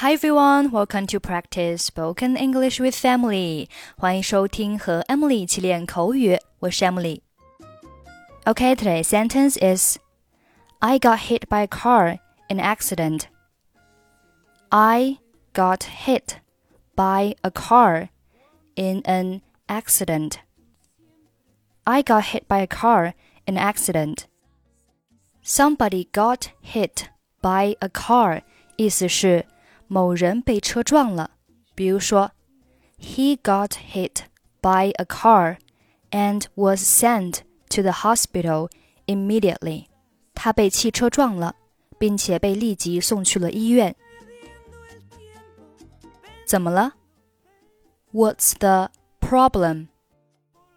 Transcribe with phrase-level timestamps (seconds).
[0.00, 3.68] Hi everyone, welcome to practice spoken English with Emily.
[4.06, 4.22] okay,
[5.08, 5.44] Emily
[8.76, 9.98] today's sentence is
[10.80, 13.26] I got hit by a car in an accident.
[14.70, 15.18] I
[15.52, 16.38] got hit
[16.94, 18.10] by a car
[18.76, 20.38] in an accident.
[21.84, 23.14] I got hit by a car
[23.48, 24.28] in an accident.
[25.42, 27.08] Somebody got hit
[27.42, 28.42] by a car，
[28.76, 29.44] 意思是。
[29.87, 31.31] 某人被车撞了。
[31.75, 32.31] 比如说，
[32.99, 34.25] He got hit
[34.61, 35.57] by a car
[36.11, 37.39] and was sent
[37.69, 38.69] to the hospital
[39.07, 39.87] immediately.
[40.33, 41.55] 他被汽车撞了，
[41.97, 43.95] 并且被立即送去了医院。
[46.45, 46.93] 怎么了？
[48.11, 49.87] What's the problem？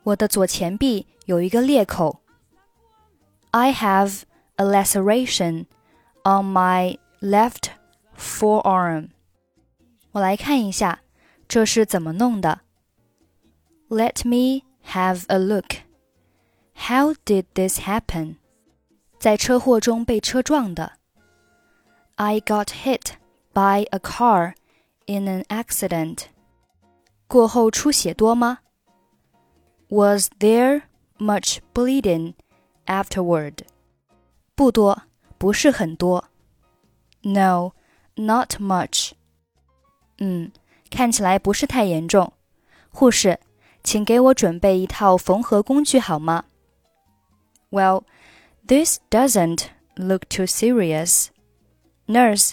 [0.05, 2.21] 我的左前臂有一个裂口。
[3.51, 4.23] I have
[4.57, 5.67] a laceration
[6.25, 7.71] on my left
[8.21, 9.11] forearm。
[10.13, 11.01] 我来看一下，
[11.47, 12.61] 这是怎么弄的。
[13.89, 15.77] Let me have a look.
[16.75, 18.37] How did this happen?
[19.19, 20.93] 在车祸中被车撞的。
[22.17, 23.13] I got hit
[23.53, 24.55] by a car
[25.07, 26.25] in an accident.
[27.27, 28.59] 过后出血多吗？
[29.89, 30.83] Was there
[31.19, 32.35] much bleeding
[32.87, 33.59] afterward?
[34.55, 35.03] 不多，
[35.39, 36.25] 不是很多。
[37.23, 37.73] No,
[38.15, 39.13] not much.
[40.19, 40.51] 嗯，
[40.91, 42.33] 看起来不是太严重。
[42.91, 43.39] 护士，
[43.83, 46.45] 请给我准备一套缝合工具好吗？
[47.71, 48.05] Well,
[48.67, 51.29] this doesn't look too serious.
[52.07, 52.53] Nurse,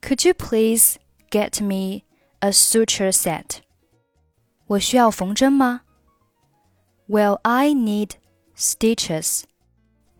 [0.00, 0.96] could you please
[1.30, 2.04] get me
[2.40, 3.60] a suture set?
[4.66, 5.82] 我需要缝针吗？
[7.08, 8.12] Well, I need
[8.56, 9.42] stitches.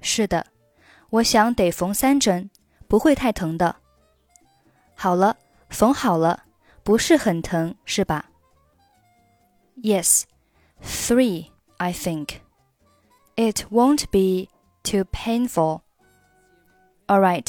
[0.00, 0.47] 是的，
[1.11, 2.50] 我想得缝三针，
[2.88, 3.77] 不会太疼的。
[4.97, 5.36] 好了，
[5.69, 6.44] 缝好了，
[6.83, 8.30] 不是很疼，是吧？
[9.77, 10.25] Yes,
[10.83, 12.41] three, I think.
[13.36, 14.48] It won't be
[14.82, 15.81] too painful.
[17.06, 17.48] All right,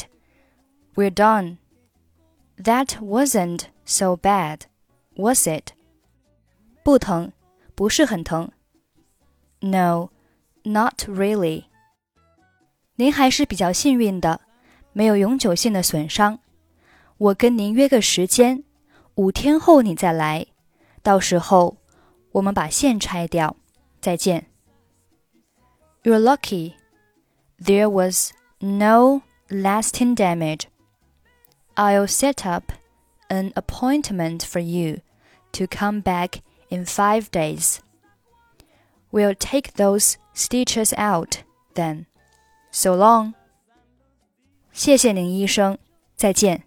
[0.94, 1.58] we're done.
[2.56, 4.62] That wasn't so bad,
[5.16, 5.72] was it?
[6.82, 7.32] 不疼，
[7.74, 8.50] 不是很疼。
[9.60, 10.10] No,
[10.64, 11.64] not really.
[12.96, 14.40] 您还是比较幸运的，
[14.92, 16.38] 没有永久性的损伤。
[17.18, 18.64] 我跟您约个时间，
[19.14, 20.46] 五天后你再来，
[21.02, 21.76] 到时候
[22.32, 23.56] 我们把线拆掉。
[24.00, 24.46] 再见。
[26.02, 26.74] You're lucky.
[27.58, 30.64] There was no lasting damage.
[31.76, 32.72] I'll set up
[33.28, 35.00] an appointment for you
[35.52, 37.78] to come back in five days.
[39.10, 41.38] We'll take those stitches out
[41.74, 42.06] then.
[42.70, 43.34] So long.
[44.72, 45.78] 谢谢您，医生。
[46.16, 46.64] 再见。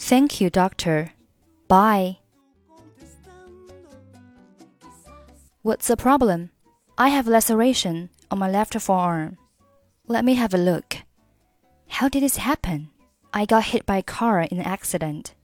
[0.00, 1.12] Thank you, doctor.
[1.68, 2.18] Bye.
[5.62, 6.50] What's the problem?
[6.96, 9.36] I have laceration on my left forearm.
[10.08, 10.96] Let me have a look.
[11.86, 12.88] How did this happen?
[13.32, 15.34] I got hit by a car in an accident.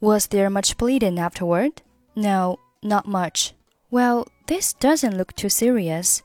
[0.00, 1.82] Was there much bleeding afterward?
[2.16, 3.52] No, not much.
[3.90, 6.22] Well, this doesn't look too serious.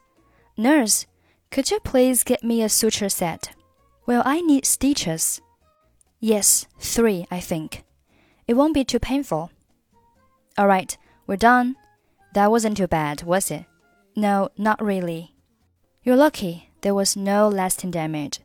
[0.58, 1.06] Nurse,
[1.52, 3.52] could you please get me a suture set?
[4.08, 5.42] Well, I need stitches.
[6.24, 7.84] Yes, three, I think.
[8.48, 9.52] It won't be too painful.
[10.58, 10.98] All right,
[11.28, 11.76] we're done.
[12.34, 13.66] That wasn't too bad, was it?
[14.16, 15.36] No, not really.
[16.02, 16.70] You're lucky.
[16.80, 18.40] There was no lasting damage.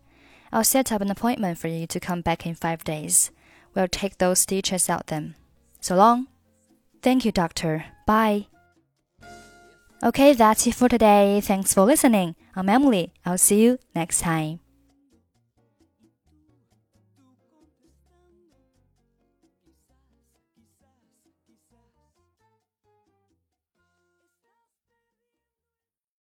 [0.52, 3.30] I'll set up an appointment for you to come back in five days.
[3.76, 5.36] We'll take those stitches out then.
[5.80, 6.26] So long.
[7.00, 7.84] Thank you, doctor.
[8.08, 8.48] Bye.
[10.02, 11.40] Okay, that's it for today.
[11.40, 12.34] Thanks for listening.
[12.56, 13.12] I'm Emily.
[13.24, 14.58] I'll see you next time.